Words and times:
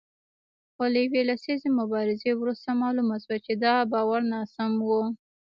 خو 0.73 0.83
له 0.93 0.99
یوې 1.05 1.21
لسیزې 1.29 1.69
مبارزې 1.79 2.31
وروسته 2.35 2.69
معلومه 2.81 3.15
شوه 3.23 3.37
چې 3.45 3.53
دا 3.63 3.75
باور 3.91 4.21
ناسم 4.33 4.71
و 4.87 4.89